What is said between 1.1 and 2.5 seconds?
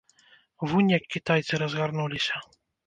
кітайцы разгарнуліся!